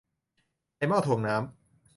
[0.75, 1.43] ใส่หม้อถ่วงน้ำ